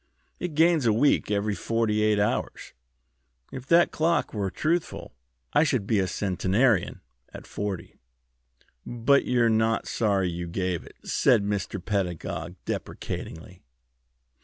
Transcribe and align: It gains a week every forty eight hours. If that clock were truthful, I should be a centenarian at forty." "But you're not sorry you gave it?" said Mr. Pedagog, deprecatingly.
It 0.39 0.55
gains 0.55 0.87
a 0.87 0.93
week 0.93 1.29
every 1.29 1.53
forty 1.53 2.01
eight 2.01 2.17
hours. 2.17 2.73
If 3.51 3.67
that 3.67 3.91
clock 3.91 4.33
were 4.33 4.49
truthful, 4.49 5.13
I 5.53 5.63
should 5.63 5.85
be 5.85 5.99
a 5.99 6.07
centenarian 6.07 7.01
at 7.31 7.45
forty." 7.45 7.99
"But 8.83 9.25
you're 9.25 9.47
not 9.47 9.87
sorry 9.87 10.27
you 10.31 10.47
gave 10.47 10.83
it?" 10.83 10.95
said 11.03 11.43
Mr. 11.43 11.77
Pedagog, 11.79 12.55
deprecatingly. 12.65 13.61